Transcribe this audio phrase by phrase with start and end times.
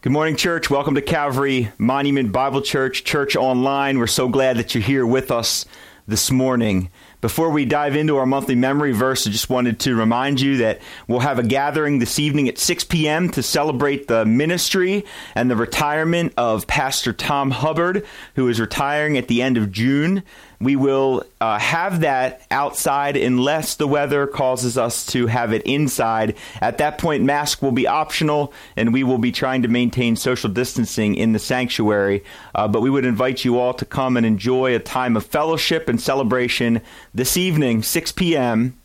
[0.00, 0.70] Good morning, church.
[0.70, 3.98] Welcome to Calvary Monument Bible Church, Church Online.
[3.98, 5.66] We're so glad that you're here with us
[6.06, 6.88] this morning.
[7.20, 10.80] Before we dive into our monthly memory verse, I just wanted to remind you that
[11.08, 13.28] we'll have a gathering this evening at 6 p.m.
[13.30, 15.04] to celebrate the ministry
[15.34, 18.06] and the retirement of Pastor Tom Hubbard,
[18.36, 20.22] who is retiring at the end of June.
[20.60, 26.36] We will uh, have that outside unless the weather causes us to have it inside.
[26.60, 30.50] At that point, mask will be optional, and we will be trying to maintain social
[30.50, 32.24] distancing in the sanctuary.
[32.56, 35.88] Uh, but we would invite you all to come and enjoy a time of fellowship
[35.88, 36.80] and celebration
[37.14, 38.78] this evening, 6 p.m.,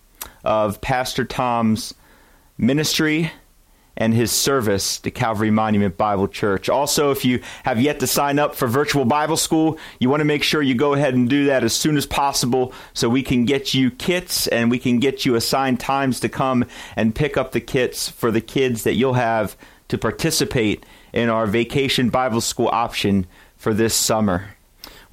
[0.44, 1.94] of Pastor Tom's
[2.58, 3.32] ministry
[3.96, 6.68] and his service to Calvary Monument Bible Church.
[6.68, 10.26] Also, if you have yet to sign up for virtual Bible school, you want to
[10.26, 13.46] make sure you go ahead and do that as soon as possible so we can
[13.46, 16.66] get you kits and we can get you assigned times to come
[16.96, 19.56] and pick up the kits for the kids that you'll have
[19.90, 24.53] to participate in our vacation Bible school option for this summer.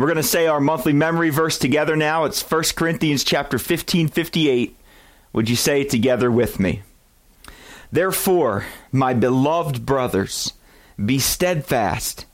[0.01, 2.25] We're going to say our monthly memory verse together now.
[2.25, 4.75] It's 1 Corinthians chapter 15, 58.
[5.35, 6.81] Would you say it together with me?
[7.93, 10.55] Therefore, my beloved brothers,
[10.97, 12.25] be steadfast,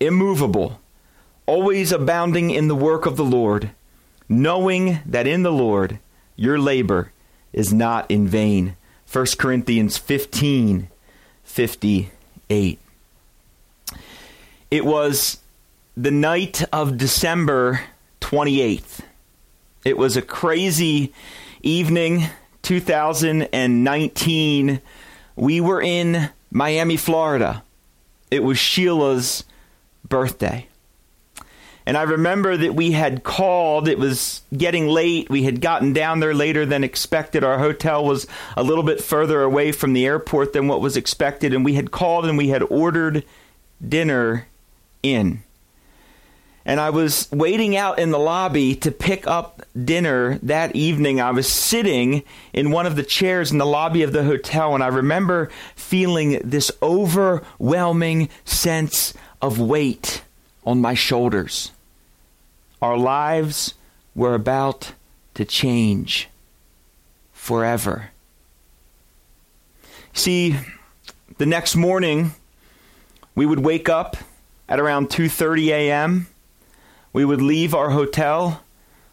[0.00, 0.80] immovable,
[1.44, 3.72] always abounding in the work of the Lord,
[4.26, 5.98] knowing that in the Lord
[6.36, 7.12] your labor
[7.52, 8.76] is not in vain.
[9.12, 10.88] 1 Corinthians 15
[11.44, 12.78] 58.
[14.70, 15.43] It was
[15.96, 17.80] the night of December
[18.20, 19.02] 28th.
[19.84, 21.12] It was a crazy
[21.62, 22.24] evening
[22.64, 24.80] 2019,
[25.36, 27.62] we were in Miami, Florida.
[28.30, 29.44] It was Sheila's
[30.08, 30.66] birthday.
[31.86, 33.88] And I remember that we had called.
[33.88, 35.28] It was getting late.
[35.28, 37.44] We had gotten down there later than expected.
[37.44, 41.52] Our hotel was a little bit further away from the airport than what was expected.
[41.52, 43.22] And we had called and we had ordered
[43.86, 44.46] dinner
[45.02, 45.43] in
[46.66, 51.20] and I was waiting out in the lobby to pick up dinner that evening.
[51.20, 52.22] I was sitting
[52.52, 56.40] in one of the chairs in the lobby of the hotel, and I remember feeling
[56.42, 59.12] this overwhelming sense
[59.42, 60.22] of weight
[60.64, 61.72] on my shoulders.
[62.80, 63.74] Our lives
[64.14, 64.92] were about
[65.34, 66.28] to change
[67.32, 68.10] forever.
[70.14, 70.56] See,
[71.36, 72.34] the next morning,
[73.34, 74.16] we would wake up
[74.66, 76.28] at around 2:30 a.m
[77.14, 78.62] we would leave our hotel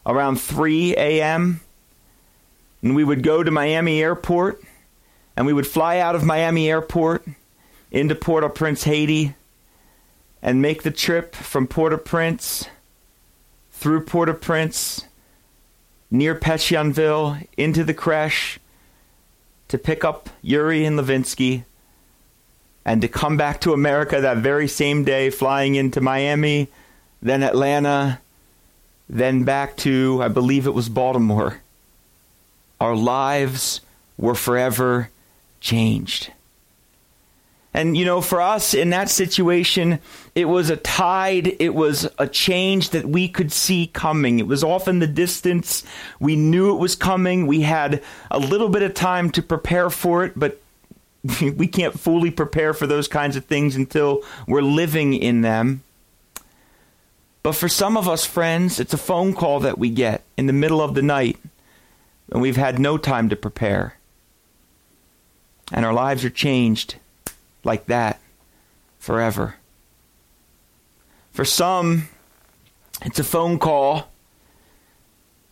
[0.05, 1.61] around 3 a.m.
[2.81, 4.61] and we would go to Miami Airport
[5.37, 7.25] and we would fly out of Miami Airport
[7.91, 9.35] into Port au Prince, Haiti,
[10.41, 12.65] and make the trip from Port au Prince
[13.71, 15.05] through Port au Prince
[16.09, 18.59] near Pétionville into the creche
[19.67, 21.65] to pick up Yuri and Levinsky
[22.83, 26.67] and to come back to America that very same day, flying into Miami
[27.21, 28.19] then Atlanta,
[29.09, 31.61] then back to, I believe it was Baltimore.
[32.79, 33.81] Our lives
[34.17, 35.09] were forever
[35.59, 36.31] changed.
[37.73, 39.99] And, you know, for us in that situation,
[40.35, 44.39] it was a tide, it was a change that we could see coming.
[44.39, 45.83] It was off in the distance.
[46.19, 47.47] We knew it was coming.
[47.47, 50.61] We had a little bit of time to prepare for it, but
[51.41, 55.83] we can't fully prepare for those kinds of things until we're living in them.
[57.43, 60.53] But for some of us, friends, it's a phone call that we get in the
[60.53, 61.37] middle of the night
[62.31, 63.97] and we've had no time to prepare.
[65.71, 66.95] And our lives are changed
[67.63, 68.19] like that
[68.99, 69.55] forever.
[71.31, 72.09] For some,
[73.03, 74.09] it's a phone call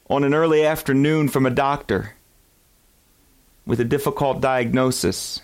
[0.09, 2.15] on an early afternoon from a doctor
[3.65, 5.41] with a difficult diagnosis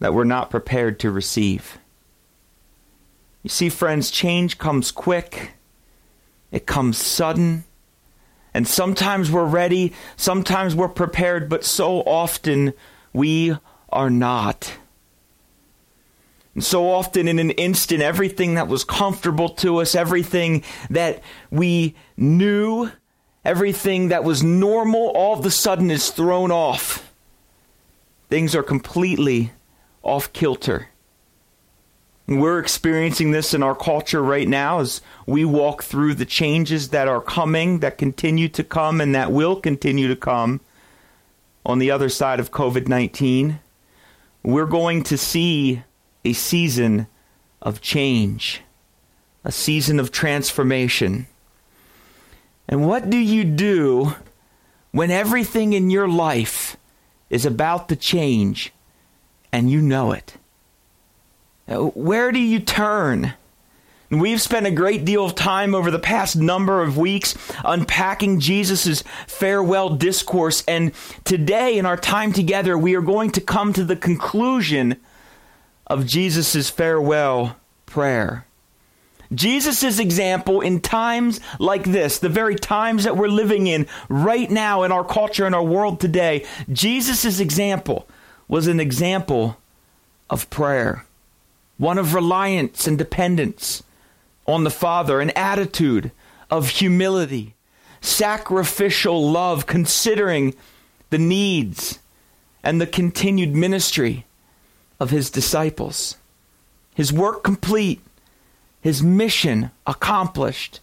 [0.00, 1.78] that we're not prepared to receive.
[3.42, 5.52] You see, friends, change comes quick,
[6.50, 7.64] it comes sudden.
[8.54, 12.74] And sometimes we're ready, sometimes we're prepared, but so often
[13.12, 13.56] we
[13.88, 14.76] are not.
[16.54, 21.94] And so often, in an instant, everything that was comfortable to us, everything that we
[22.16, 22.90] knew,
[23.42, 27.10] everything that was normal, all of a sudden is thrown off.
[28.28, 29.52] Things are completely
[30.02, 30.88] off kilter.
[32.26, 37.08] We're experiencing this in our culture right now as we walk through the changes that
[37.08, 40.60] are coming, that continue to come, and that will continue to come
[41.66, 43.58] on the other side of COVID 19.
[44.44, 45.82] We're going to see
[46.24, 47.08] a season
[47.60, 48.62] of change,
[49.44, 51.26] a season of transformation.
[52.68, 54.14] And what do you do
[54.92, 56.76] when everything in your life
[57.30, 58.72] is about to change
[59.52, 60.36] and you know it?
[61.76, 63.34] Where do you turn?
[64.10, 67.34] We've spent a great deal of time over the past number of weeks
[67.64, 70.92] unpacking Jesus' farewell discourse, and
[71.24, 74.96] today, in our time together, we are going to come to the conclusion
[75.86, 78.46] of Jesus' farewell prayer.
[79.34, 84.82] Jesus' example in times like this, the very times that we're living in right now
[84.82, 88.06] in our culture and our world today, Jesus' example
[88.46, 89.56] was an example
[90.28, 91.06] of prayer,
[91.82, 93.82] one of reliance and dependence
[94.46, 96.12] on the Father, an attitude
[96.48, 97.56] of humility,
[98.00, 100.54] sacrificial love, considering
[101.10, 101.98] the needs
[102.62, 104.24] and the continued ministry
[105.00, 106.16] of his disciples.
[106.94, 108.00] His work complete,
[108.80, 110.78] his mission accomplished.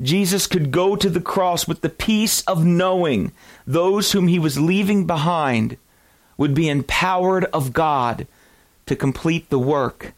[0.00, 3.30] Jesus could go to the cross with the peace of knowing
[3.64, 5.76] those whom he was leaving behind
[6.36, 8.26] would be empowered of God
[8.86, 10.12] to complete the work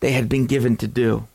[0.00, 1.26] they had been given to do.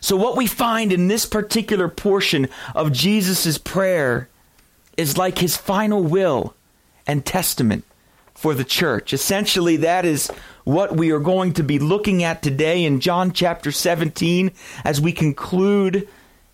[0.00, 4.28] So, what we find in this particular portion of Jesus' prayer
[4.96, 6.54] is like his final will
[7.06, 7.84] and testament
[8.34, 9.12] for the church.
[9.12, 10.28] Essentially, that is
[10.64, 14.50] what we are going to be looking at today in John chapter 17
[14.84, 16.08] as we conclude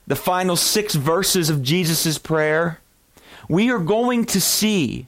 [0.07, 2.81] the final six verses of Jesus' prayer.
[3.49, 5.07] We are going to see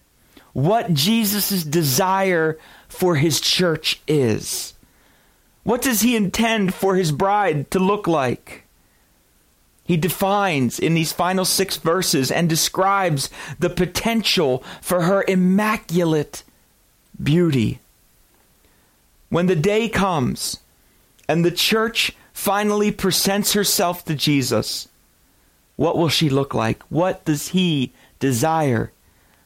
[0.52, 2.58] what Jesus' desire
[2.88, 4.74] for his church is.
[5.62, 8.64] What does he intend for his bride to look like?
[9.84, 13.28] He defines in these final six verses and describes
[13.58, 16.44] the potential for her immaculate
[17.20, 17.80] beauty.
[19.28, 20.58] When the day comes
[21.28, 24.88] and the church finally presents herself to Jesus,
[25.76, 26.82] what will she look like?
[26.84, 28.92] What does he desire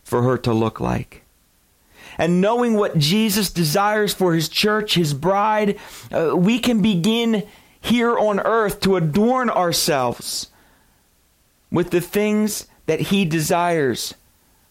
[0.02, 1.23] for her to look like?
[2.18, 5.78] And knowing what Jesus desires for his church, his bride,
[6.12, 7.46] uh, we can begin
[7.80, 10.48] here on earth to adorn ourselves
[11.70, 14.14] with the things that he desires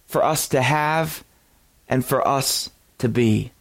[0.07, 1.23] for us to have
[1.89, 2.69] and for us
[2.99, 3.51] to be.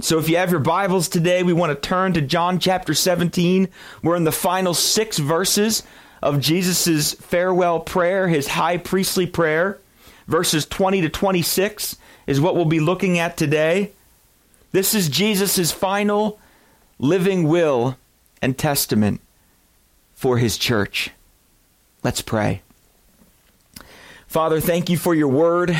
[0.00, 3.68] So, if you have your Bibles today, we want to turn to John chapter 17.
[4.02, 5.82] We're in the final six verses
[6.22, 9.78] of Jesus' farewell prayer, his high priestly prayer,
[10.28, 11.96] verses 20 to 26
[12.28, 13.90] is what we'll be looking at today.
[14.70, 16.38] This is Jesus' final
[16.98, 17.96] living will
[18.42, 19.22] and testament
[20.14, 21.10] for his church.
[22.04, 22.60] Let's pray.
[24.26, 25.74] Father, thank you for your word.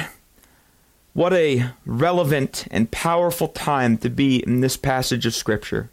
[1.12, 5.90] What a relevant and powerful time to be in this passage of Scripture.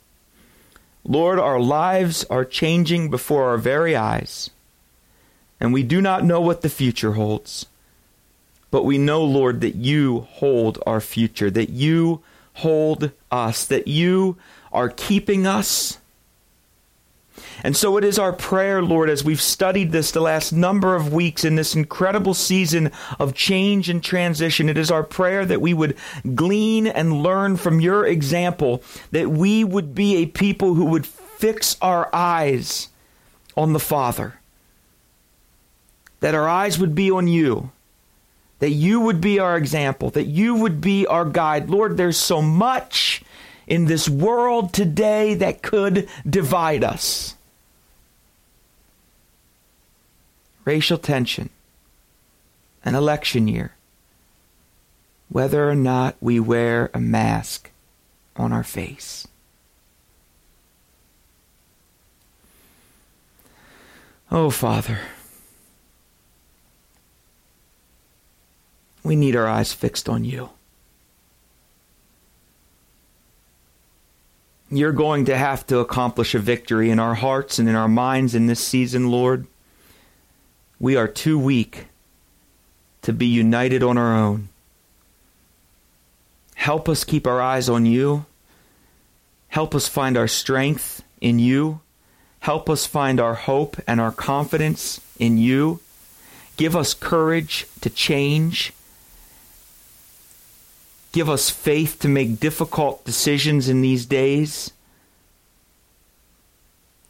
[1.04, 4.52] Lord, our lives are changing before our very eyes,
[5.60, 7.66] and we do not know what the future holds.
[8.72, 12.22] But we know, Lord, that you hold our future, that you
[12.56, 14.38] hold us, that you
[14.72, 16.00] are keeping us.
[17.64, 21.14] And so it is our prayer, Lord, as we've studied this the last number of
[21.14, 24.70] weeks in this incredible season of change and transition.
[24.70, 25.98] It is our prayer that we would
[26.36, 31.78] glean and learn from your example, that we would be a people who would fix
[31.82, 32.90] our eyes
[33.58, 34.40] on the Father,
[36.20, 37.72] that our eyes would be on you,
[38.60, 41.70] that you would be our example, that you would be our guide.
[41.70, 43.24] Lord, there's so much
[43.68, 47.36] in this world today that could divide us.
[50.64, 51.50] Racial tension,
[52.84, 53.76] an election year,
[55.30, 57.70] whether or not we wear a mask
[58.36, 59.28] on our face.
[64.32, 65.00] Oh, Father.
[69.06, 70.50] We need our eyes fixed on you.
[74.72, 78.34] You're going to have to accomplish a victory in our hearts and in our minds
[78.34, 79.46] in this season, Lord.
[80.80, 81.86] We are too weak
[83.04, 84.50] to be united on our own.
[86.56, 88.26] Help us keep our eyes on you.
[89.50, 91.80] Help us find our strength in you.
[92.40, 95.80] Help us find our hope and our confidence in you.
[96.58, 98.74] Give us courage to change
[101.16, 104.72] Give us faith to make difficult decisions in these days.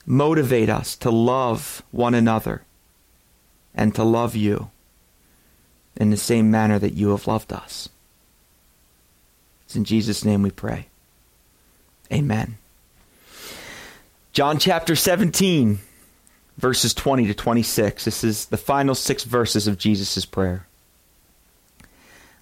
[0.05, 2.61] Motivate us to love one another
[3.73, 4.69] and to love you
[5.95, 7.89] in the same manner that you have loved us.
[9.65, 10.85] It's in Jesus' name we pray.
[12.13, 12.59] Amen.
[14.33, 15.79] John chapter 17,
[16.59, 18.05] verses 20 to 26.
[18.05, 20.67] This is the final six verses of Jesus' prayer.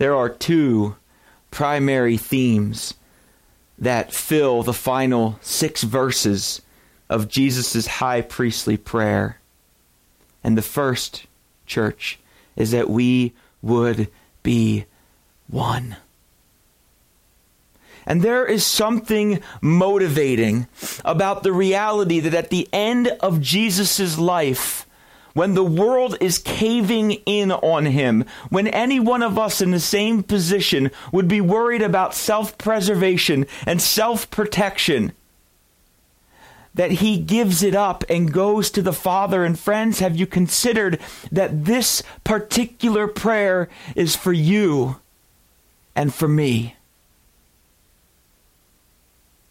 [0.00, 0.96] There are two
[1.50, 2.94] primary themes
[3.78, 6.62] that fill the final six verses
[7.10, 9.40] of Jesus' high priestly prayer.
[10.42, 11.26] And the first,
[11.66, 12.18] church,
[12.56, 14.08] is that we would
[14.42, 14.86] be
[15.48, 15.96] one.
[18.06, 20.66] And there is something motivating
[21.04, 24.86] about the reality that at the end of Jesus' life,
[25.32, 29.80] when the world is caving in on him, when any one of us in the
[29.80, 35.12] same position would be worried about self preservation and self protection,
[36.74, 39.44] that he gives it up and goes to the Father.
[39.44, 41.00] And friends, have you considered
[41.32, 44.96] that this particular prayer is for you
[45.94, 46.76] and for me?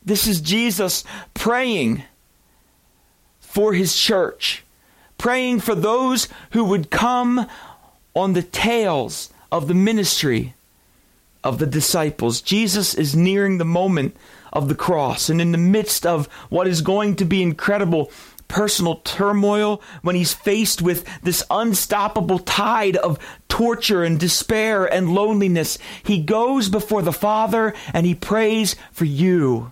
[0.03, 2.03] This is Jesus praying
[3.39, 4.63] for his church
[5.19, 7.47] praying for those who would come
[8.15, 10.55] on the tails of the ministry
[11.43, 12.41] of the disciples.
[12.41, 14.15] Jesus is nearing the moment
[14.51, 18.11] of the cross, and in the midst of what is going to be incredible
[18.49, 25.77] personal turmoil, when he's faced with this unstoppable tide of torture and despair and loneliness,
[26.03, 29.71] he goes before the Father and he prays for you.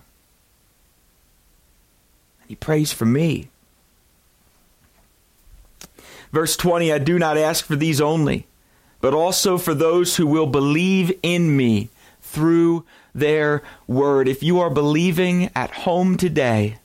[2.40, 3.50] And he prays for me.
[6.32, 8.46] Verse 20 I do not ask for these only,
[9.00, 11.88] but also for those who will believe in me
[12.20, 14.28] through their word.
[14.28, 16.78] If you are believing at home today,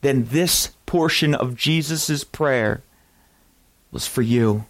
[0.00, 2.82] then this portion of Jesus' prayer
[3.90, 4.66] was for you.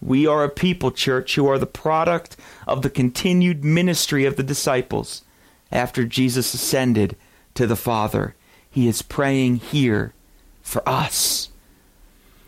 [0.00, 4.42] We are a people, church, who are the product of the continued ministry of the
[4.42, 5.22] disciples
[5.70, 7.16] after Jesus ascended
[7.54, 8.34] to the Father.
[8.70, 10.14] He is praying here
[10.62, 11.50] for us.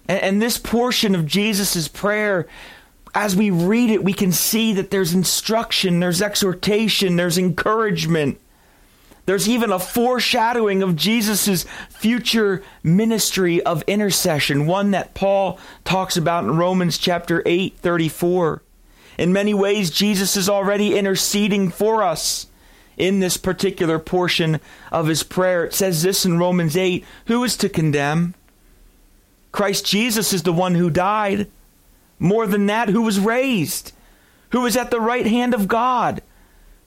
[0.08, 2.46] And, and this portion of Jesus' prayer,
[3.14, 8.38] as we read it, we can see that there's instruction, there's exhortation, there's encouragement.
[9.26, 16.44] There's even a foreshadowing of Jesus' future ministry of intercession, one that Paul talks about
[16.44, 18.62] in Romans chapter 8, 34.
[19.18, 22.46] In many ways, Jesus is already interceding for us
[22.96, 24.60] in this particular portion
[24.92, 25.64] of his prayer.
[25.64, 28.35] It says this in Romans 8 Who is to condemn?
[29.56, 31.50] Christ Jesus is the one who died.
[32.18, 33.92] More than that, who was raised,
[34.50, 36.20] who is at the right hand of God,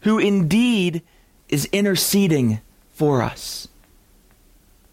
[0.01, 1.01] who indeed
[1.47, 2.61] is interceding
[2.93, 3.69] for us.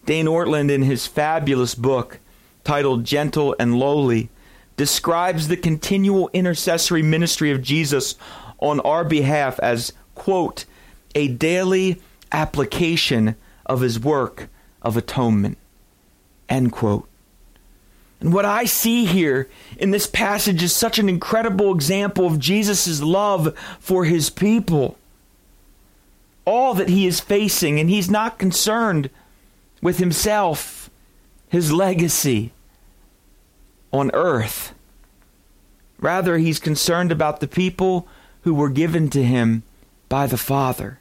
[0.07, 2.19] Dane Ortlund, in his fabulous book
[2.63, 4.29] titled Gentle and Lowly,
[4.75, 8.15] describes the continual intercessory ministry of Jesus
[8.57, 10.65] on our behalf as, quote,
[11.13, 13.35] a daily application
[13.67, 14.49] of his work
[14.81, 15.59] of atonement,
[16.49, 17.07] end quote.
[18.19, 19.47] And what I see here
[19.77, 24.97] in this passage is such an incredible example of Jesus' love for his people.
[26.45, 29.09] All that he is facing, and he's not concerned
[29.81, 30.89] with himself,
[31.49, 32.51] his legacy
[33.91, 34.73] on earth.
[35.99, 38.07] Rather, he's concerned about the people
[38.41, 39.63] who were given to him
[40.09, 40.99] by the Father.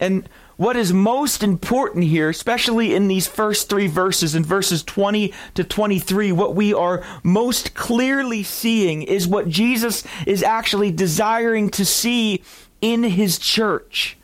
[0.00, 5.32] And what is most important here, especially in these first three verses, in verses 20
[5.54, 11.84] to 23, what we are most clearly seeing is what Jesus is actually desiring to
[11.84, 12.42] see
[12.80, 14.16] in his church.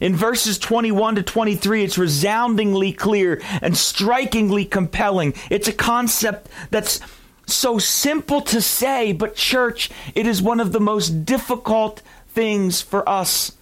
[0.00, 5.34] In verses 21 to 23, it's resoundingly clear and strikingly compelling.
[5.50, 7.00] It's a concept that's
[7.46, 13.08] so simple to say, but, church, it is one of the most difficult things for
[13.08, 13.52] us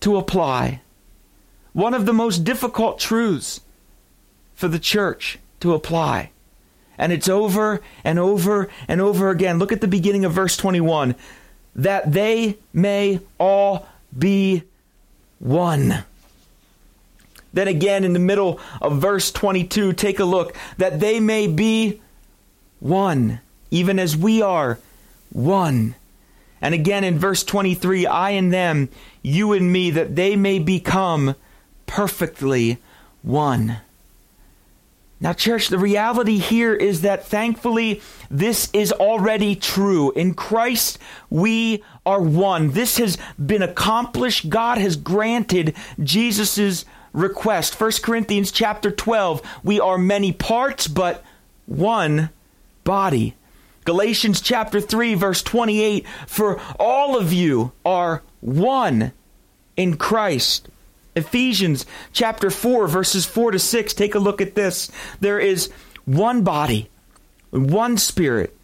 [0.00, 0.82] to apply.
[1.74, 3.60] One of the most difficult truths
[4.54, 6.30] for the church to apply.
[6.96, 9.58] And it's over and over and over again.
[9.58, 11.16] Look at the beginning of verse 21
[11.74, 14.62] that they may all be
[15.40, 16.04] one.
[17.52, 22.00] Then again, in the middle of verse 22, take a look that they may be
[22.78, 23.40] one,
[23.72, 24.78] even as we are
[25.30, 25.96] one.
[26.60, 28.88] And again in verse 23, I and them,
[29.22, 31.34] you and me, that they may become
[31.94, 32.76] perfectly
[33.22, 33.76] one.
[35.20, 40.10] Now, church, the reality here is that thankfully this is already true.
[40.10, 40.98] In Christ,
[41.30, 42.72] we are one.
[42.72, 44.48] This has been accomplished.
[44.48, 47.80] God has granted Jesus' request.
[47.80, 51.22] 1 Corinthians chapter 12, we are many parts, but
[51.66, 52.30] one
[52.82, 53.36] body.
[53.84, 59.12] Galatians chapter 3, verse 28, for all of you are one
[59.76, 60.68] in Christ.
[61.16, 63.94] Ephesians chapter 4, verses 4 to 6.
[63.94, 64.90] Take a look at this.
[65.20, 65.70] There is
[66.04, 66.90] one body,
[67.50, 68.56] one spirit,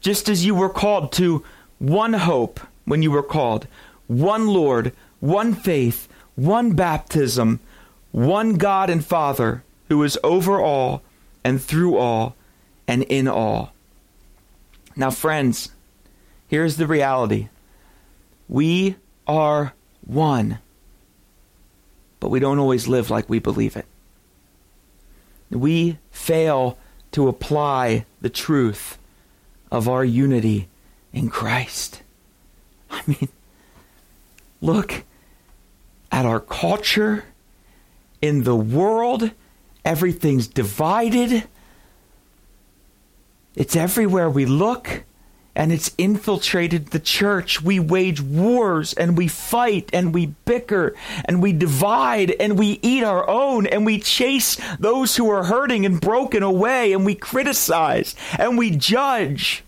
[0.00, 1.44] just as you were called to
[1.78, 3.66] one hope when you were called,
[4.06, 7.60] one Lord, one faith, one baptism,
[8.12, 11.02] one God and Father who is over all
[11.42, 12.36] and through all
[12.86, 13.72] and in all.
[14.96, 15.70] Now, friends,
[16.48, 17.48] here's the reality
[18.48, 18.96] we
[19.26, 20.58] are one
[22.24, 23.84] but we don't always live like we believe it.
[25.50, 26.78] We fail
[27.12, 28.96] to apply the truth
[29.70, 30.68] of our unity
[31.12, 32.00] in Christ.
[32.90, 33.28] I mean,
[34.62, 35.04] look
[36.10, 37.26] at our culture
[38.22, 39.30] in the world.
[39.84, 41.46] Everything's divided.
[43.54, 45.04] It's everywhere we look
[45.56, 47.62] and it's infiltrated the church.
[47.62, 53.04] We wage wars and we fight and we bicker and we divide and we eat
[53.04, 58.14] our own and we chase those who are hurting and broken away and we criticize
[58.38, 59.64] and we judge.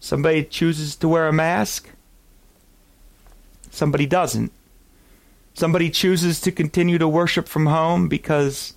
[0.00, 1.90] Somebody chooses to wear a mask,
[3.70, 4.52] somebody doesn't.
[5.54, 8.72] Somebody chooses to continue to worship from home because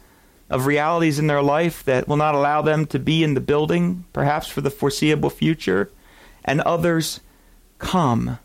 [0.50, 4.06] of realities in their life that will not allow them to be in the building,
[4.14, 5.92] perhaps for the foreseeable future,
[6.44, 7.20] and others
[7.80, 8.38] come.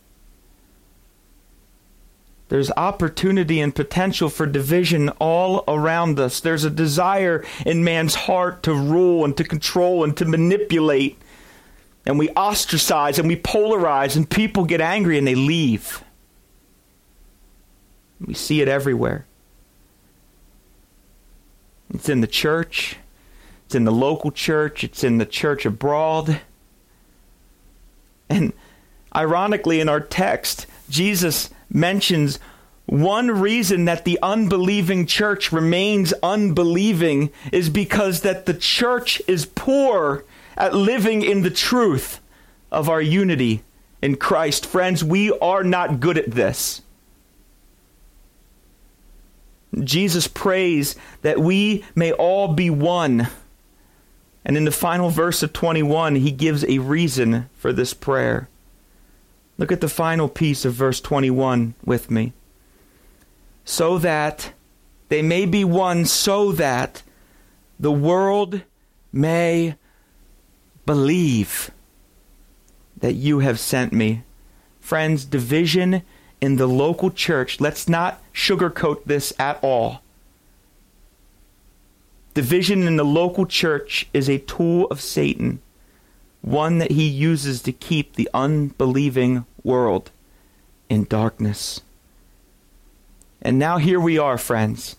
[2.49, 6.41] There's opportunity and potential for division all around us.
[6.41, 11.17] There's a desire in man's heart to rule and to control and to manipulate.
[12.05, 16.03] And we ostracize and we polarize, and people get angry and they leave.
[18.21, 19.27] We see it everywhere.
[21.92, 22.96] It's in the church,
[23.66, 26.40] it's in the local church, it's in the church abroad.
[28.29, 28.53] And
[29.14, 32.38] ironically, in our text, Jesus mentions
[32.87, 40.24] one reason that the unbelieving church remains unbelieving is because that the church is poor
[40.57, 42.20] at living in the truth
[42.72, 43.62] of our unity
[44.03, 44.66] in Christ.
[44.66, 46.83] Friends, we are not good at this.
[49.79, 53.29] Jesus prays that we may all be one.
[54.45, 58.49] And in the final verse of 21, he gives a reason for this prayer.
[59.59, 62.33] Look at the final piece of verse 21 with me.
[63.65, 64.53] So that
[65.09, 67.03] they may be one, so that
[67.79, 68.63] the world
[69.13, 69.77] may
[70.87, 71.71] believe
[72.97, 74.23] that you have sent me.
[74.81, 76.03] Friends, division
[76.41, 80.03] in the local church, let's not sugarcoat this at all.
[82.35, 85.61] Division in the local church is a tool of Satan,
[86.43, 90.11] one that he uses to keep the unbelieving world
[90.88, 91.81] in darkness.
[93.43, 94.97] And now here we are, friends.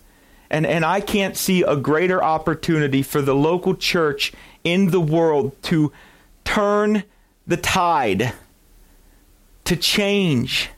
[0.50, 5.60] And, and I can't see a greater opportunity for the local church in the world
[5.64, 5.92] to
[6.44, 7.04] turn
[7.46, 8.34] the tide,
[9.64, 10.68] to change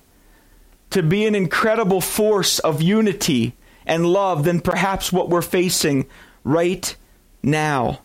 [0.94, 3.52] to be an incredible force of unity
[3.84, 6.06] and love than perhaps what we're facing
[6.44, 6.94] right
[7.42, 7.98] now.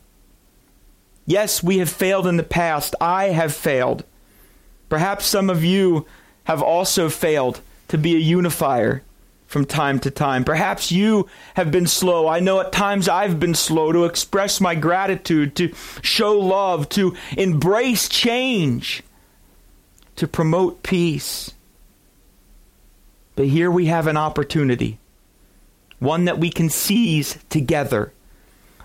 [1.28, 2.96] Yes, we have failed in the past.
[3.00, 4.04] I have failed.
[4.90, 6.08] Perhaps some of you
[6.46, 9.04] have also failed to be a unifier
[9.46, 10.44] from time to time.
[10.44, 12.28] Perhaps you have been slow.
[12.28, 15.72] I know at times I've been slow to express my gratitude, to
[16.02, 19.04] show love, to embrace change,
[20.16, 21.52] to promote peace.
[23.40, 25.00] But here we have an opportunity,
[26.00, 28.12] one that we can seize together.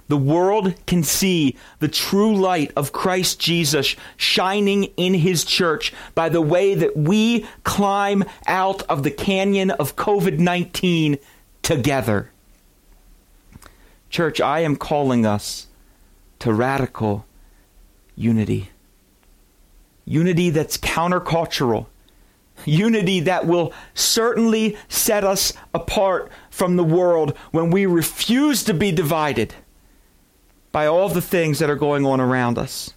[0.06, 6.28] The world can see the true light of Christ Jesus shining in his church by
[6.28, 11.18] the way that we climb out of the canyon of COVID 19
[11.62, 12.30] together.
[14.08, 15.66] Church, I am calling us
[16.38, 17.26] to radical
[18.14, 18.70] unity.
[20.04, 21.86] Unity that's countercultural.
[22.64, 28.92] Unity that will certainly set us apart from the world when we refuse to be
[28.92, 29.54] divided
[30.72, 32.92] by all the things that are going on around us.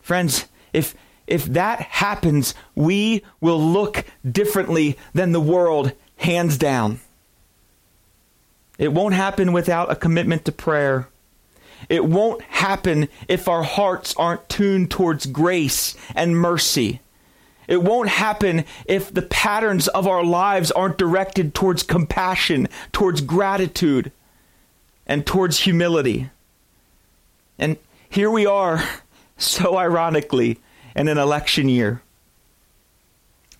[0.00, 0.94] Friends, if
[1.26, 7.00] if that happens, we will look differently than the world, hands down.
[8.78, 11.08] It won't happen without a commitment to prayer.
[11.88, 17.00] It won't happen if our hearts aren't tuned towards grace and mercy.
[17.68, 24.12] It won't happen if the patterns of our lives aren't directed towards compassion, towards gratitude,
[25.06, 26.30] and towards humility.
[27.58, 27.76] And
[28.08, 28.82] here we are,
[29.36, 30.58] so ironically,
[30.94, 32.02] in an election year.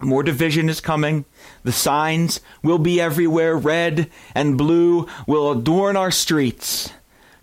[0.01, 1.25] More division is coming.
[1.64, 3.57] The signs will be everywhere.
[3.57, 6.92] Red and blue will adorn our streets.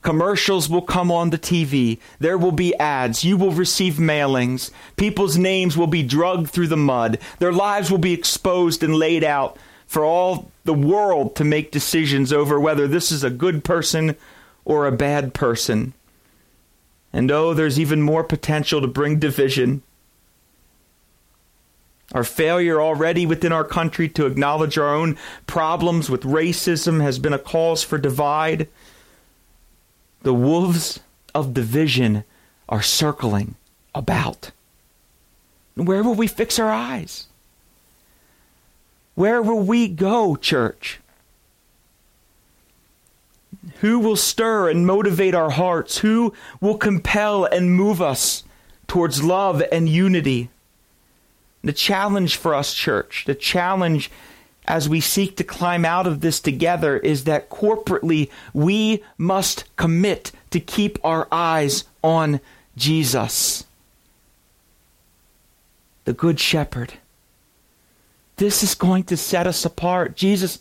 [0.04, 1.98] Commercials will come on the TV.
[2.20, 3.24] There will be ads.
[3.24, 4.70] You will receive mailings.
[4.98, 7.18] People's names will be drugged through the mud.
[7.40, 12.34] Their lives will be exposed and laid out for all the world to make decisions
[12.34, 14.18] over whether this is a good person
[14.66, 15.94] or a bad person.
[17.14, 19.84] And oh, there's even more potential to bring division.
[22.12, 27.34] Our failure already within our country to acknowledge our own problems with racism has been
[27.34, 28.68] a cause for divide.
[30.24, 31.02] The wolves
[31.36, 32.24] of division
[32.68, 33.56] are circling
[33.94, 34.52] about.
[35.76, 37.28] Where will we fix our eyes?
[39.16, 41.00] Where will we go, church?
[43.82, 46.00] Who will stir and motivate our hearts?
[46.00, 48.44] Who will compel and move us
[48.88, 50.50] towards love and unity?
[51.64, 54.10] The challenge for us, church, the challenge
[54.66, 60.32] as we seek to climb out of this together is that corporately we must commit
[60.52, 62.40] to keep our eyes on
[62.76, 63.66] Jesus,
[66.06, 66.94] the Good Shepherd.
[68.38, 70.16] This is going to set us apart.
[70.16, 70.60] Jesus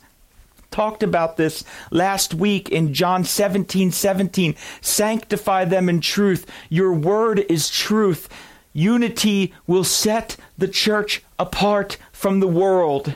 [0.71, 4.55] talked about this last week in John 17 17.
[4.81, 6.47] Sanctify them in truth.
[6.69, 8.29] Your word is truth.
[8.73, 13.15] Unity will set the church apart from the world.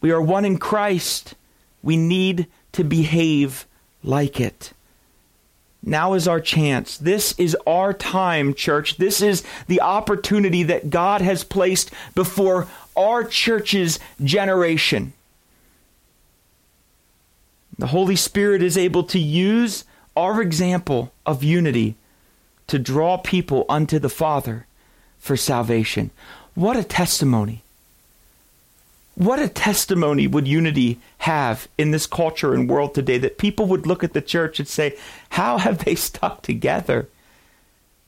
[0.00, 1.34] We are one in Christ.
[1.82, 3.66] We need to behave
[4.02, 4.72] like it.
[5.82, 6.96] Now is our chance.
[6.96, 8.96] This is our time, church.
[8.96, 15.12] This is the opportunity that God has placed before our church's generation.
[17.78, 19.84] The Holy Spirit is able to use
[20.16, 21.94] our example of unity
[22.66, 24.66] to draw people unto the Father
[25.18, 26.10] for salvation.
[26.54, 27.62] What a testimony.
[29.18, 33.84] What a testimony would unity have in this culture and world today that people would
[33.84, 34.96] look at the church and say,
[35.30, 37.08] How have they stuck together?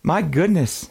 [0.05, 0.91] My goodness.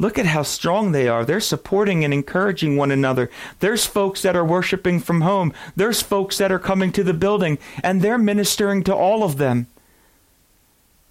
[0.00, 1.24] Look at how strong they are.
[1.24, 3.30] They're supporting and encouraging one another.
[3.60, 5.52] There's folks that are worshiping from home.
[5.76, 9.68] There's folks that are coming to the building, and they're ministering to all of them.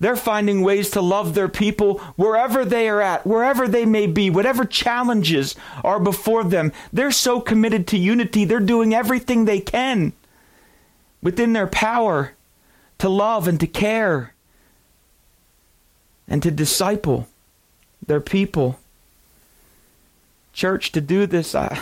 [0.01, 4.31] They're finding ways to love their people wherever they are at, wherever they may be,
[4.31, 6.71] whatever challenges are before them.
[6.91, 10.13] They're so committed to unity, they're doing everything they can
[11.21, 12.33] within their power
[12.97, 14.33] to love and to care
[16.27, 17.27] and to disciple
[18.03, 18.79] their people.
[20.51, 21.79] Church, to do this, I,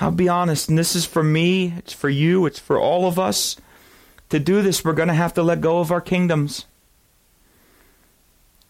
[0.00, 3.18] I'll be honest, and this is for me, it's for you, it's for all of
[3.18, 3.56] us.
[4.28, 6.66] To do this, we're going to have to let go of our kingdoms.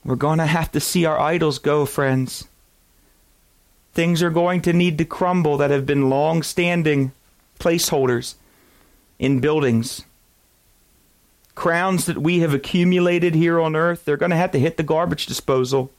[0.05, 2.49] We're going to have to see our idols go, friends.
[3.93, 7.13] Things are going to need to crumble that have been long standing
[7.59, 8.35] placeholders
[9.19, 10.05] in buildings.
[11.55, 14.83] Crowns that we have accumulated here on earth, they're going to have to hit the
[14.83, 15.91] garbage disposal.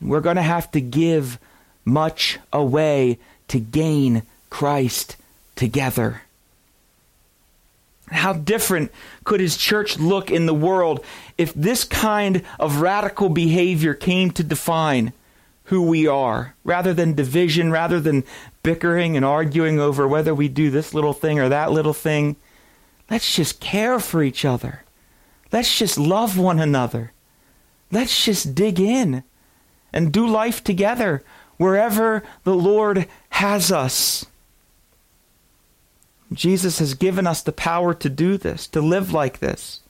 [0.00, 1.38] We're going to have to give
[1.84, 3.18] much away
[3.48, 5.16] to gain Christ
[5.56, 6.22] together.
[8.14, 8.92] How different
[9.24, 11.04] could his church look in the world
[11.36, 15.12] if this kind of radical behavior came to define
[15.64, 18.24] who we are, rather than division, rather than
[18.62, 22.36] bickering and arguing over whether we do this little thing or that little thing?
[23.10, 24.82] Let's just care for each other.
[25.52, 27.12] Let's just love one another.
[27.90, 29.24] Let's just dig in
[29.92, 31.22] and do life together
[31.56, 34.26] wherever the Lord has us.
[36.32, 39.80] Jesus has given us the power to do this, to live like this.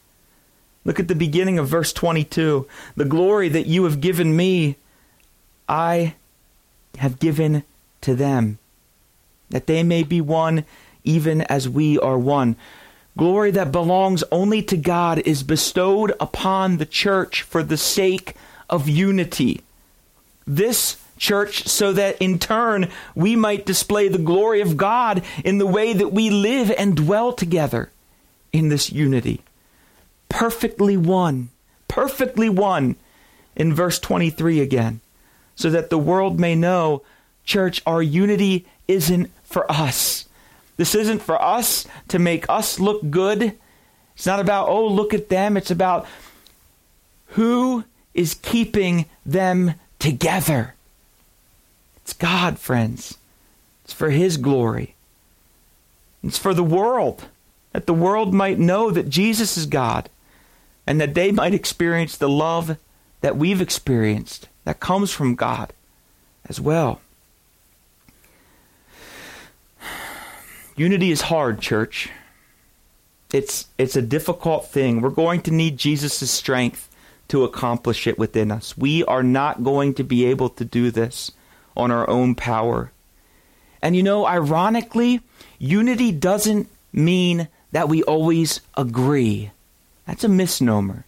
[0.84, 2.66] Look at the beginning of verse 22.
[2.96, 4.76] The glory that you have given me,
[5.68, 6.14] I
[6.98, 7.64] have given
[8.02, 8.58] to them,
[9.50, 10.64] that they may be one
[11.04, 12.56] even as we are one.
[13.16, 18.34] Glory that belongs only to God is bestowed upon the church for the sake
[18.68, 19.62] of unity.
[20.46, 25.66] This church, so that in turn we might display the glory of God in the
[25.66, 27.90] way that we live and dwell together
[28.52, 29.40] in this unity.
[30.28, 31.50] Perfectly one,
[31.88, 32.96] perfectly one
[33.56, 35.00] in verse 23 again,
[35.54, 37.02] so that the world may know,
[37.44, 40.26] church, our unity isn't for us.
[40.76, 43.56] This isn't for us to make us look good.
[44.16, 45.56] It's not about, oh, look at them.
[45.56, 46.06] It's about
[47.28, 50.73] who is keeping them together.
[52.04, 53.16] It's God, friends.
[53.82, 54.94] It's for His glory.
[56.22, 57.28] It's for the world,
[57.72, 60.10] that the world might know that Jesus is God
[60.86, 62.76] and that they might experience the love
[63.22, 65.72] that we've experienced that comes from God
[66.46, 67.00] as well.
[70.76, 72.10] Unity is hard, church.
[73.32, 75.00] It's it's a difficult thing.
[75.00, 76.90] We're going to need Jesus' strength
[77.28, 78.76] to accomplish it within us.
[78.76, 81.32] We are not going to be able to do this
[81.76, 82.90] on our own power.
[83.82, 85.20] And you know, ironically,
[85.58, 89.50] unity doesn't mean that we always agree.
[90.06, 91.04] That's a misnomer.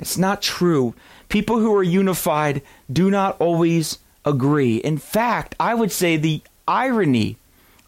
[0.00, 0.94] It's not true.
[1.28, 4.76] People who are unified do not always agree.
[4.76, 7.36] In fact, I would say the irony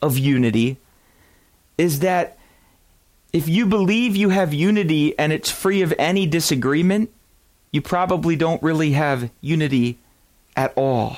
[0.01, 0.77] of unity
[1.77, 2.39] is that
[3.33, 7.11] if you believe you have unity and it's free of any disagreement,
[7.73, 9.99] you probably don't really have unity
[10.55, 11.17] at all.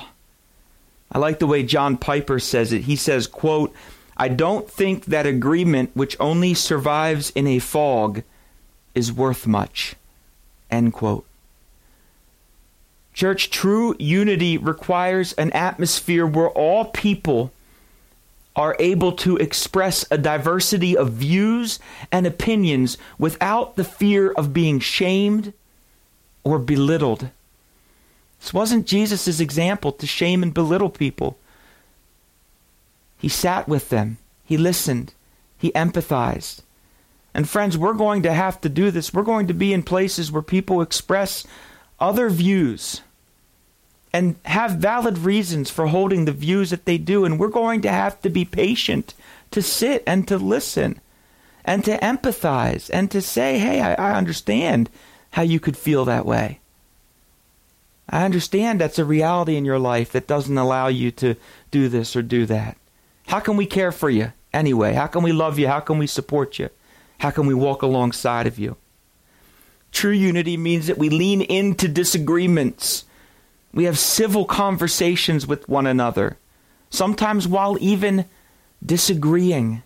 [1.11, 2.81] I like the way John Piper says it.
[2.81, 3.73] He says, quote,
[4.17, 8.23] I don't think that agreement which only survives in a fog
[8.95, 9.95] is worth much.
[10.69, 11.25] End quote.
[13.13, 17.51] Church, true unity requires an atmosphere where all people
[18.55, 21.79] are able to express a diversity of views
[22.11, 25.53] and opinions without the fear of being shamed
[26.43, 27.29] or belittled.
[28.39, 31.37] This wasn't Jesus' example to shame and belittle people.
[33.17, 35.13] He sat with them, he listened,
[35.57, 36.61] he empathized.
[37.33, 39.13] And friends, we're going to have to do this.
[39.13, 41.45] We're going to be in places where people express
[41.99, 43.01] other views
[44.13, 47.25] and have valid reasons for holding the views that they do.
[47.25, 49.13] And we're going to have to be patient
[49.51, 50.99] to sit and to listen
[51.63, 54.89] and to empathize and to say, hey, I, I understand
[55.31, 56.59] how you could feel that way.
[58.09, 61.35] I understand that's a reality in your life that doesn't allow you to
[61.71, 62.77] do this or do that.
[63.27, 64.93] How can we care for you anyway?
[64.93, 65.67] How can we love you?
[65.67, 66.69] How can we support you?
[67.19, 68.77] How can we walk alongside of you?
[69.91, 73.05] True unity means that we lean into disagreements
[73.77, 76.37] we have civil conversations with one another,
[76.89, 78.25] sometimes while even
[78.83, 79.83] disagreeing.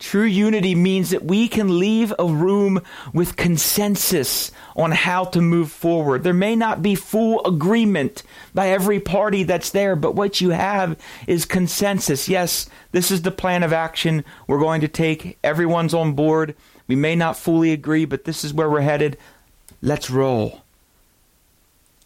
[0.00, 2.80] True unity means that we can leave a room
[3.12, 6.22] with consensus on how to move forward.
[6.22, 8.22] There may not be full agreement
[8.54, 12.30] by every party that's there, but what you have is consensus.
[12.30, 15.38] Yes, this is the plan of action we're going to take.
[15.44, 16.56] Everyone's on board.
[16.88, 19.18] We may not fully agree, but this is where we're headed.
[19.82, 20.62] Let's roll.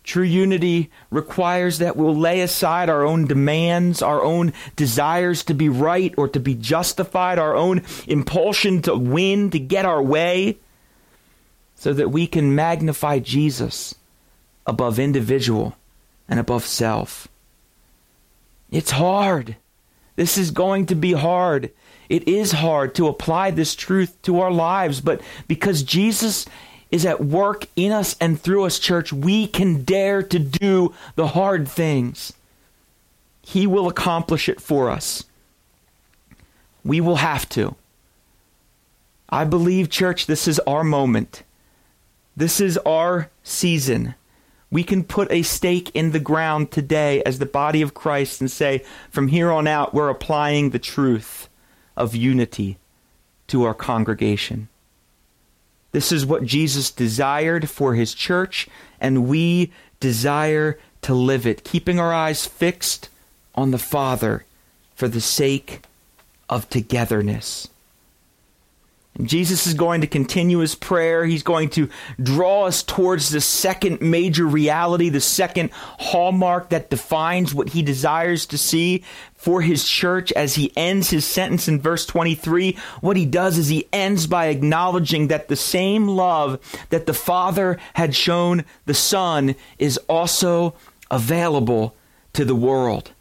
[0.04, 5.70] True unity requires that we'll lay aside our own demands, our own desires to be
[5.70, 10.58] right or to be justified, our own impulsion to win, to get our way,
[11.74, 13.94] so that we can magnify Jesus
[14.66, 15.74] above individual
[16.28, 17.26] and above self.
[18.70, 19.56] It's hard.
[20.16, 21.70] This is going to be hard.
[22.10, 26.44] It is hard to apply this truth to our lives, but because Jesus
[26.94, 31.26] is at work in us and through us, church, we can dare to do the
[31.26, 32.32] hard things.
[33.42, 35.24] He will accomplish it for us.
[36.84, 37.74] We will have to.
[39.28, 41.42] I believe, church, this is our moment.
[42.36, 44.14] This is our season.
[44.70, 48.48] We can put a stake in the ground today as the body of Christ and
[48.48, 51.48] say, from here on out, we're applying the truth
[51.96, 52.78] of unity
[53.48, 54.68] to our congregation.
[55.94, 58.66] This is what Jesus desired for his church,
[59.00, 63.08] and we desire to live it, keeping our eyes fixed
[63.54, 64.44] on the Father
[64.96, 65.84] for the sake
[66.48, 67.68] of togetherness.
[69.22, 71.24] Jesus is going to continue his prayer.
[71.24, 71.88] He's going to
[72.20, 78.44] draw us towards the second major reality, the second hallmark that defines what he desires
[78.46, 79.04] to see
[79.36, 82.76] for his church as he ends his sentence in verse 23.
[83.00, 86.58] What he does is he ends by acknowledging that the same love
[86.90, 90.74] that the Father had shown the Son is also
[91.10, 91.94] available
[92.32, 93.12] to the world.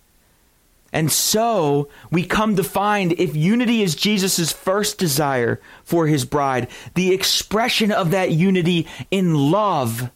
[0.94, 6.68] And so we come to find if unity is Jesus' first desire for his bride,
[6.94, 10.12] the expression of that unity in love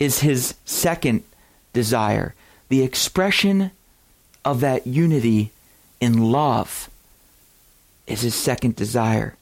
[0.00, 1.24] is his second
[1.74, 2.34] desire.
[2.70, 3.70] The expression
[4.46, 5.52] of that unity
[6.00, 6.88] in love
[8.06, 9.36] is his second desire.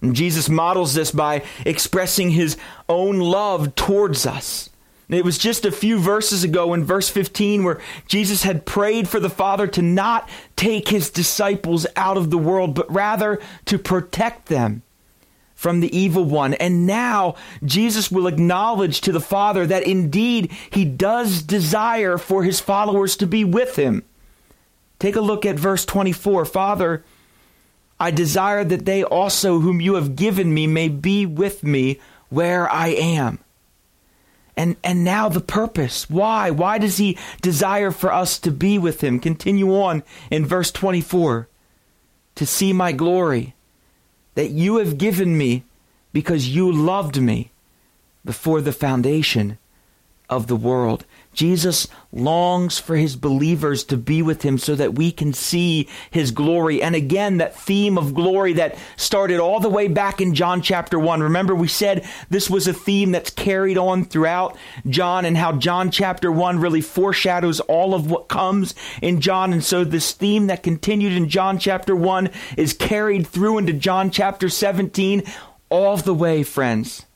[0.00, 2.56] And Jesus models this by expressing his
[2.88, 4.70] own love towards us.
[5.08, 9.18] It was just a few verses ago in verse 15 where Jesus had prayed for
[9.18, 14.46] the Father to not take his disciples out of the world, but rather to protect
[14.46, 14.82] them
[15.54, 16.52] from the evil one.
[16.54, 22.60] And now Jesus will acknowledge to the Father that indeed he does desire for his
[22.60, 24.04] followers to be with him.
[24.98, 26.44] Take a look at verse 24.
[26.44, 27.02] Father,
[27.98, 32.70] I desire that they also, whom you have given me, may be with me where
[32.70, 33.38] I am
[34.58, 36.10] and and now the purpose.
[36.10, 36.50] Why?
[36.50, 39.20] Why does he desire for us to be with him?
[39.20, 41.48] Continue on in verse 24
[42.34, 43.54] to see my glory
[44.34, 45.62] that you have given me
[46.12, 47.52] because you loved me
[48.24, 49.58] before the foundation
[50.28, 51.04] of the world
[51.38, 56.32] Jesus longs for his believers to be with him so that we can see his
[56.32, 56.82] glory.
[56.82, 60.98] And again, that theme of glory that started all the way back in John chapter
[60.98, 61.22] 1.
[61.22, 64.56] Remember, we said this was a theme that's carried on throughout
[64.88, 69.52] John and how John chapter 1 really foreshadows all of what comes in John.
[69.52, 74.10] And so this theme that continued in John chapter 1 is carried through into John
[74.10, 75.22] chapter 17
[75.70, 77.06] all the way, friends.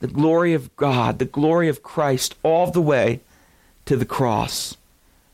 [0.00, 3.20] The glory of God, the glory of Christ, all the way
[3.88, 4.76] to the cross.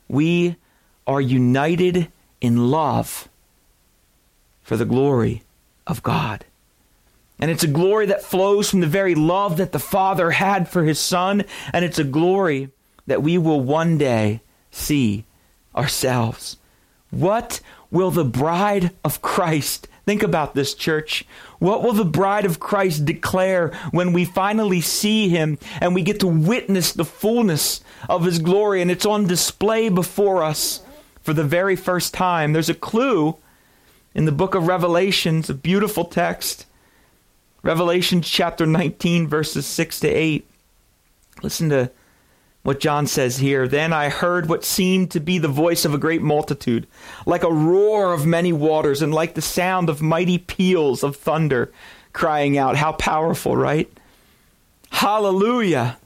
[0.08, 0.54] We
[1.08, 2.06] are united
[2.40, 3.28] in love
[4.62, 5.42] for the glory
[5.88, 6.44] of God.
[7.40, 10.84] And it's a glory that flows from the very love that the Father had for
[10.84, 12.70] his Son, and it's a glory
[13.08, 14.40] that we will one day
[14.70, 15.24] see
[15.74, 16.56] ourselves.
[17.10, 21.24] What will the bride of Christ Think about this, church.
[21.58, 26.20] What will the bride of Christ declare when we finally see him and we get
[26.20, 30.82] to witness the fullness of his glory and it's on display before us
[31.22, 32.52] for the very first time?
[32.52, 33.38] There's a clue
[34.14, 36.66] in the book of Revelations, a beautiful text.
[37.62, 40.46] Revelation chapter 19, verses 6 to 8.
[41.42, 41.90] Listen to
[42.64, 43.68] what John says here.
[43.68, 46.88] Then I heard what seemed to be the voice of a great multitude,
[47.27, 51.70] like a roar of many waters, and like the sound of mighty peals of thunder,
[52.12, 53.88] crying out, How powerful, right?
[54.90, 55.98] Hallelujah!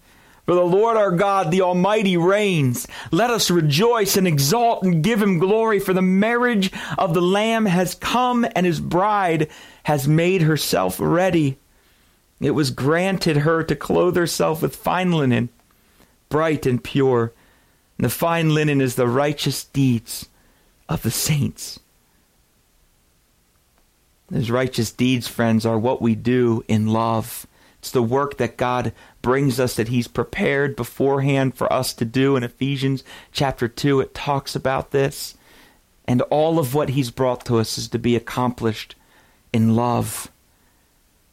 [0.46, 2.88] For the Lord our God, the Almighty, reigns.
[3.12, 7.66] Let us rejoice and exalt and give him glory, for the marriage of the Lamb
[7.66, 9.48] has come, and his bride
[9.84, 11.58] has made herself ready.
[12.40, 15.50] It was granted her to clothe herself with fine linen
[16.28, 17.32] bright and pure.
[17.96, 20.28] And the fine linen is the righteous deeds
[20.88, 21.80] of the saints.
[24.30, 27.46] Those righteous deeds, friends, are what we do in love.
[27.78, 32.36] It's the work that God brings us that He's prepared beforehand for us to do.
[32.36, 35.36] In Ephesians chapter 2, it talks about this.
[36.06, 38.94] And all of what He's brought to us is to be accomplished
[39.52, 40.30] in love.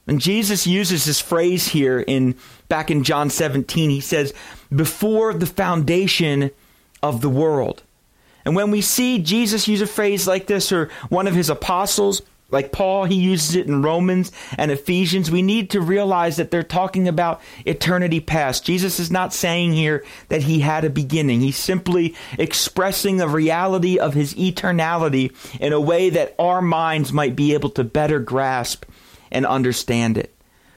[0.08, 2.36] And Jesus uses this phrase here in
[2.70, 3.90] back in John 17.
[3.90, 4.34] He says,
[4.76, 6.52] before the foundation
[7.02, 7.84] of the world.
[8.44, 12.22] And when we see Jesus use a phrase like this, or one of his apostles,
[12.52, 16.62] like Paul, he uses it in Romans and Ephesians, we need to realize that they're
[16.62, 18.64] talking about eternity past.
[18.64, 21.42] Jesus is not saying here that he had a beginning.
[21.42, 27.36] He's simply expressing the reality of his eternality in a way that our minds might
[27.36, 28.86] be able to better grasp
[29.32, 30.35] and understand it.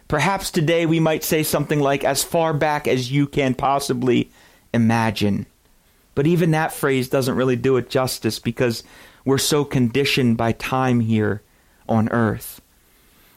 [0.09, 4.31] Perhaps today we might say something like, as far back as you can possibly
[4.73, 5.45] imagine.
[6.15, 8.83] But even that phrase doesn't really do it justice because
[9.25, 11.43] we're so conditioned by time here
[11.89, 12.61] on earth.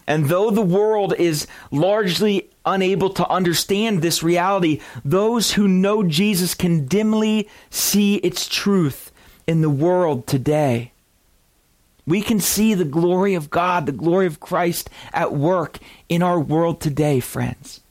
[0.07, 6.55] And though the world is largely unable to understand this reality, those who know Jesus
[6.55, 9.11] can dimly see its truth
[9.45, 10.91] in the world today.
[12.05, 15.77] We can see the glory of God, the glory of Christ at work
[16.09, 17.81] in our world today, friends.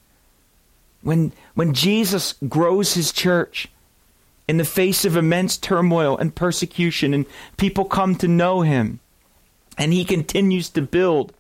[1.03, 3.69] When, when Jesus grows his church
[4.49, 7.25] in the face of immense turmoil and persecution, and
[7.57, 9.01] people come to know him,
[9.79, 11.33] and he continues to build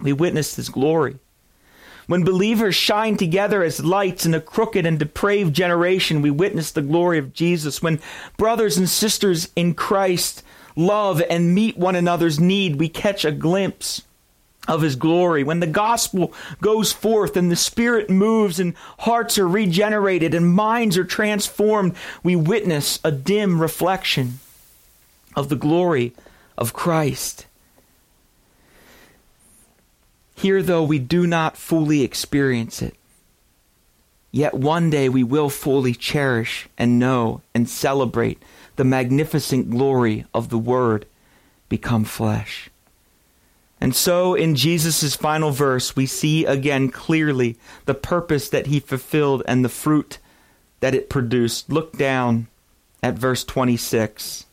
[0.00, 1.16] we witness his glory.
[2.06, 6.82] When believers shine together as lights in a crooked and depraved generation, we witness the
[6.82, 7.82] glory of Jesus.
[7.82, 8.00] When
[8.36, 10.42] brothers and sisters in Christ
[10.78, 14.02] love and meet one another's need, we catch a glimpse
[14.68, 15.42] of his glory.
[15.42, 20.96] When the gospel goes forth and the spirit moves and hearts are regenerated and minds
[20.96, 24.38] are transformed, we witness a dim reflection
[25.34, 26.14] of the glory
[26.56, 27.46] of Christ.
[30.36, 32.94] Here, though, we do not fully experience it.
[34.30, 38.40] Yet one day we will fully cherish and know and celebrate
[38.78, 41.04] the magnificent glory of the Word
[41.68, 42.70] become flesh.
[43.80, 47.56] And so, in Jesus' final verse, we see again clearly
[47.86, 50.18] the purpose that he fulfilled and the fruit
[50.78, 51.68] that it produced.
[51.70, 52.46] Look down
[53.02, 54.46] at verse 26.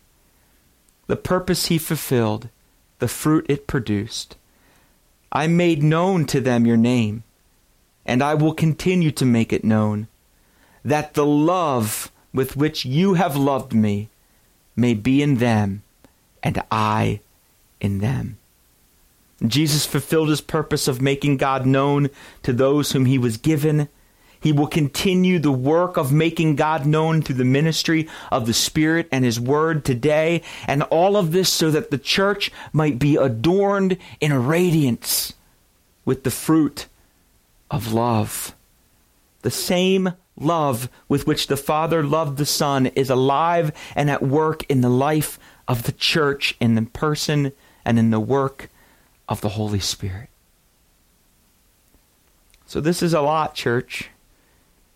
[1.05, 2.49] The purpose he fulfilled,
[2.97, 4.36] the fruit it produced
[5.32, 7.23] I made known to them your name,
[8.07, 10.07] and I will continue to make it known,
[10.84, 14.09] that the love with which you have loved me
[14.76, 15.84] may be in them,
[16.43, 17.21] and I
[17.80, 18.38] in them.
[19.45, 22.09] Jesus fulfilled his purpose of making God known
[22.43, 23.89] to those whom he was given
[24.45, 29.07] he will continue the work of making God known through the ministry of the Spirit
[29.11, 33.97] and His Word today, and all of this so that the church might be adorned
[34.21, 35.34] in radiance
[36.05, 36.86] with the fruit
[37.71, 38.53] of love.
[39.41, 44.63] The same love with which the Father loved the Son is alive and at work
[44.69, 47.51] in the life of the church, in the person
[47.83, 48.69] and in the work
[49.27, 50.29] of the Holy Spirit.
[52.67, 54.09] So, this is a lot, church.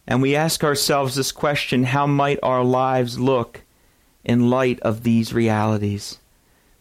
[0.08, 3.62] And we ask ourselves this question how might our lives look
[4.24, 6.19] in light of these realities?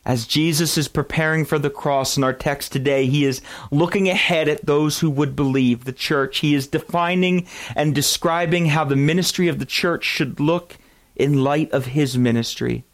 [0.08, 4.48] As Jesus is preparing for the cross in our text today, he is looking ahead
[4.48, 6.38] at those who would believe the church.
[6.38, 7.46] He is defining
[7.76, 10.78] and describing how the ministry of the church should look
[11.14, 12.84] in light of his ministry.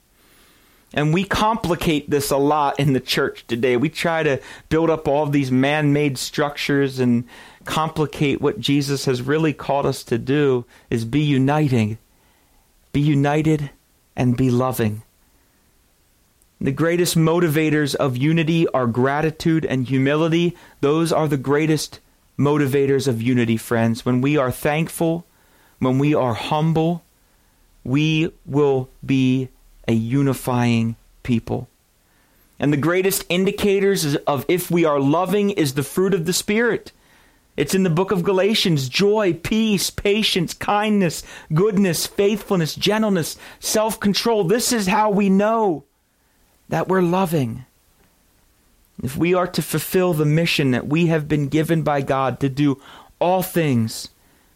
[0.92, 3.76] And we complicate this a lot in the church today.
[3.76, 7.28] We try to build up all these man made structures and
[7.64, 11.98] complicate what Jesus has really called us to do is be uniting.
[12.92, 13.70] Be united
[14.16, 15.02] and be loving.
[16.64, 20.56] The greatest motivators of unity are gratitude and humility.
[20.80, 22.00] Those are the greatest
[22.38, 24.06] motivators of unity, friends.
[24.06, 25.26] When we are thankful,
[25.78, 27.04] when we are humble,
[27.84, 29.50] we will be
[29.86, 31.68] a unifying people.
[32.58, 36.92] And the greatest indicators of if we are loving is the fruit of the Spirit.
[37.58, 44.44] It's in the book of Galatians joy, peace, patience, kindness, goodness, faithfulness, gentleness, self control.
[44.44, 45.84] This is how we know
[46.68, 47.64] that we're loving.
[49.02, 52.48] If we are to fulfill the mission that we have been given by God to
[52.48, 52.80] do
[53.20, 54.08] all things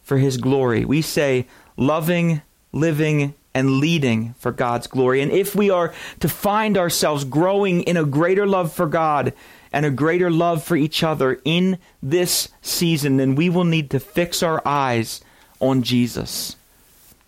[0.03, 1.47] for His glory, we say
[1.77, 2.43] loving,
[2.73, 5.21] living, and leading for God's glory.
[5.21, 9.33] And if we are to find ourselves growing in a greater love for God,
[9.73, 14.01] and a greater love for each other in this season, then we will need to
[14.01, 15.21] fix our eyes
[15.61, 16.57] on Jesus.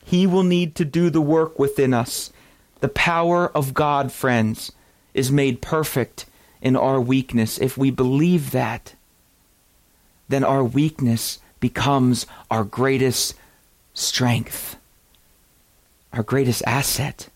[0.04, 2.32] He will need to do the work within us.
[2.80, 4.72] The power of God, friends,
[5.12, 6.26] is made perfect
[6.62, 7.58] in our weakness.
[7.58, 8.94] If we believe that,
[10.28, 13.34] then our weakness becomes our greatest
[13.92, 14.76] strength,
[16.12, 17.28] our greatest asset.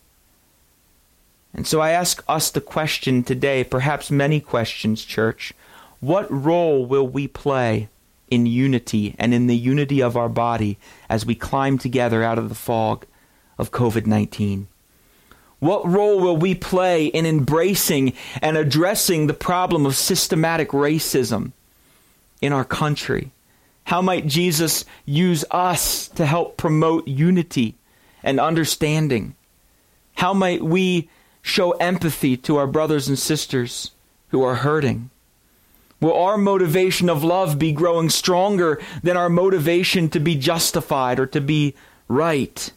[1.53, 5.53] And so I ask us the question today, perhaps many questions, church.
[6.01, 7.89] What role will we play
[8.31, 10.79] in unity and in the unity of our body
[11.09, 13.07] as we climb together out of the fog
[13.59, 14.69] of COVID 19?
[15.65, 18.13] What role will we play in embracing
[18.43, 21.53] and addressing the problem of systematic racism
[22.43, 23.33] in our country?
[23.85, 27.77] How might Jesus use us to help promote unity
[28.23, 29.37] and understanding?
[30.17, 31.09] How might we
[31.41, 33.93] show empathy to our brothers and sisters
[34.29, 35.09] who are hurting?
[35.99, 41.25] Will our motivation of love be growing stronger than our motivation to be justified or
[41.29, 41.73] to be
[42.07, 42.71] right?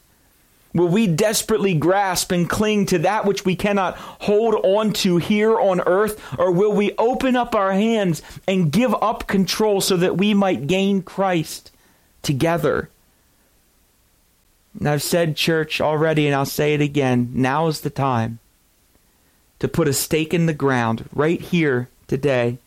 [0.78, 5.60] Will we desperately grasp and cling to that which we cannot hold on to here
[5.60, 6.22] on earth?
[6.38, 10.68] Or will we open up our hands and give up control so that we might
[10.68, 11.72] gain Christ
[12.22, 12.90] together?
[14.80, 18.40] And I've said, church, already, and I'll say it again now is the time
[19.60, 22.60] to put a stake in the ground right here today.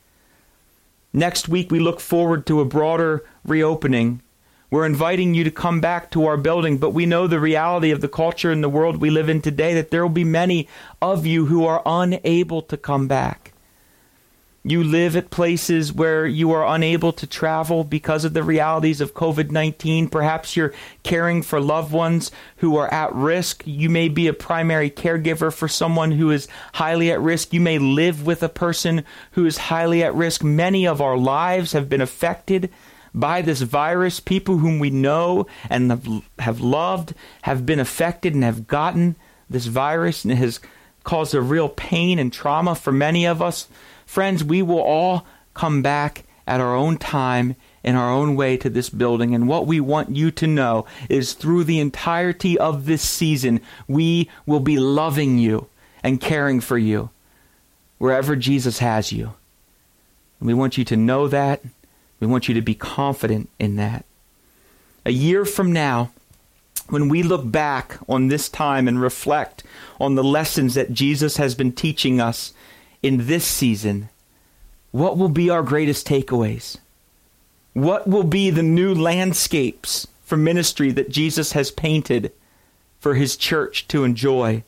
[1.12, 4.22] Next week, we look forward to a broader reopening.
[4.70, 8.00] We're inviting you to come back to our building, but we know the reality of
[8.00, 10.68] the culture and the world we live in today that there will be many
[11.02, 13.52] of you who are unable to come back.
[14.62, 19.14] you live at places where you are unable to travel because of the realities of
[19.14, 20.08] COVID 19.
[20.08, 23.62] Perhaps you're caring for loved ones who are at risk.
[23.64, 27.52] You may be a primary caregiver for someone who is highly at risk.
[27.52, 30.44] You may live with a person who is highly at risk.
[30.44, 32.70] Many of our lives have been affected
[33.14, 34.20] by this virus.
[34.20, 39.16] People whom we know and have loved have been affected and have gotten
[39.48, 40.60] this virus, and has
[41.02, 43.66] caused a real pain and trauma for many of us.
[44.06, 48.68] Friends, we will all come back at our own time in our own way to
[48.68, 49.34] this building.
[49.34, 54.28] And what we want you to know is through the entirety of this season, we
[54.46, 55.66] will be loving you
[56.02, 57.10] and caring for you
[57.98, 59.34] wherever Jesus has you.
[60.38, 61.62] And we want you to know that.
[62.20, 64.04] We want you to be confident in that.
[65.04, 66.12] A year from now,
[66.88, 69.64] when we look back on this time and reflect
[69.98, 72.52] on the lessons that Jesus has been teaching us
[73.02, 74.10] in this season,
[74.90, 76.76] what will be our greatest takeaways?
[77.72, 82.32] What will be the new landscapes for ministry that Jesus has painted
[82.98, 84.64] for his church to enjoy?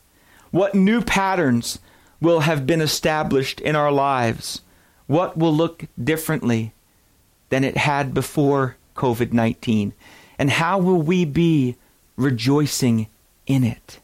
[0.51, 1.81] What new patterns
[2.21, 4.63] will have been established in our lives?
[5.09, 6.73] What will look differently
[7.53, 9.93] than it had before COVID 19?
[10.39, 11.77] And how will we be
[12.17, 13.09] rejoicing
[13.47, 14.01] in it?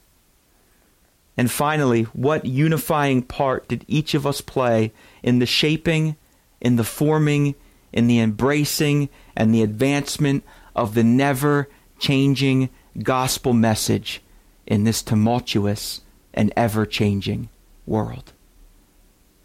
[1.34, 4.92] And finally, what unifying part did each of us play
[5.22, 6.16] in the shaping,
[6.60, 7.54] in the forming,
[7.90, 10.44] in the embracing, and the advancement
[10.76, 12.68] of the never changing
[13.02, 14.20] gospel message
[14.66, 16.02] in this tumultuous
[16.34, 17.48] and ever changing
[17.86, 18.34] world?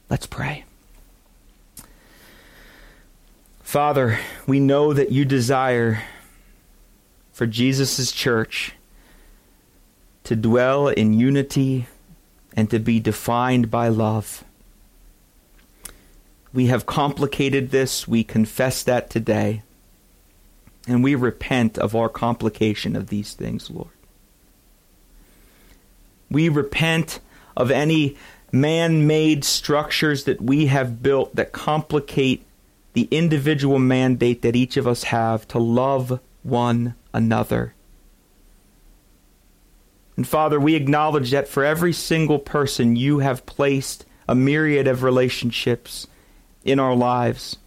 [0.10, 0.66] Let's pray.
[3.74, 6.04] Father, we know that you desire
[7.32, 8.74] for Jesus' church
[10.26, 11.88] to dwell in unity
[12.56, 14.44] and to be defined by love.
[16.54, 18.08] We have complicated this.
[18.08, 19.64] We confess that today.
[20.88, 23.90] And we repent of our complication of these things, Lord.
[26.30, 27.20] We repent
[27.58, 28.18] of any
[28.52, 32.46] man made structures that we have built that complicate
[32.94, 37.74] the individual mandate that each of us have to love one another
[40.16, 45.04] and Father, we acknowledge that for every single person, you have placed a myriad of
[45.04, 46.08] relationships
[46.64, 47.58] in our lives.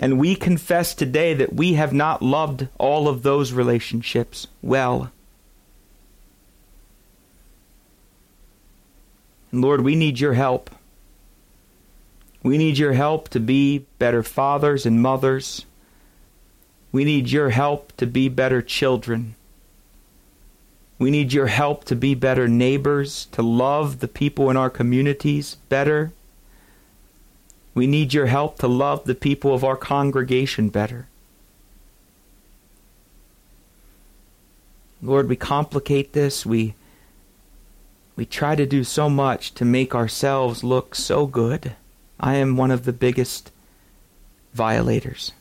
[0.00, 5.12] And we confess today that we have not loved all of those relationships well.
[9.52, 10.70] And Lord, we need your help.
[12.44, 15.64] We need your help to be better fathers and mothers.
[16.92, 19.34] We need your help to be better children.
[20.98, 25.56] We need your help to be better neighbors, to love the people in our communities
[25.70, 26.12] better.
[27.74, 31.08] We need your help to love the people of our congregation better.
[35.02, 36.44] Lord, we complicate this.
[36.44, 36.74] We
[38.16, 41.74] we try to do so much to make ourselves look so good.
[42.18, 43.50] I am one of the biggest
[44.52, 45.32] violators.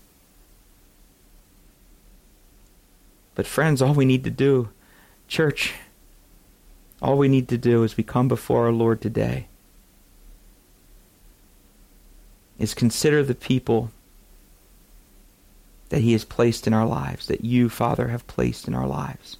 [3.35, 4.69] But friends, all we need to do
[5.27, 5.73] Church,
[7.01, 9.47] all we need to do as we come before our Lord today
[12.59, 13.91] is consider the people
[15.89, 19.37] that He has placed in our lives, that you, Father, have placed in our lives.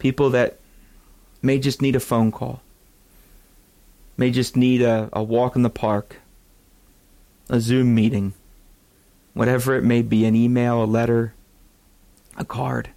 [0.00, 0.58] People that
[1.40, 2.62] may just need a phone call,
[4.16, 6.16] may just need a, a walk in the park,
[7.48, 8.34] a Zoom meeting,
[9.34, 11.34] whatever it may be, an email, a letter,
[12.36, 12.90] a card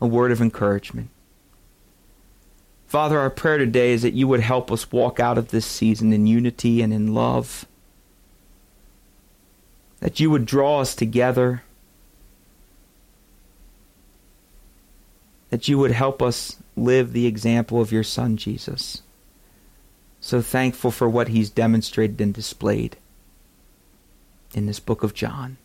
[0.00, 1.10] a word of encouragement.
[2.86, 6.12] Father, our prayer today is that you would help us walk out of this season
[6.12, 7.66] in unity and in love.
[10.00, 11.62] That you would draw us together.
[15.50, 19.02] That you would help us live the example of your Son, Jesus.
[20.26, 22.96] So thankful for what he's demonstrated and displayed
[24.54, 25.56] in this book of John.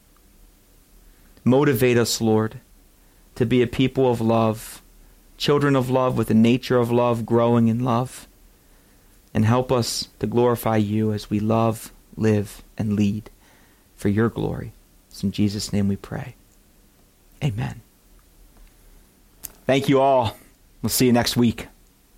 [1.44, 2.60] Motivate us, Lord
[3.36, 4.84] to be a people of love,
[5.36, 8.28] children of love with the nature of love, growing in love.
[9.34, 13.32] And help us to glorify you as we love, live, and lead
[13.96, 14.74] for your glory.
[15.10, 16.36] It's in Jesus' name we pray.
[17.44, 17.82] Amen.
[19.66, 20.38] Thank you all.
[20.84, 21.68] We'll see you next week.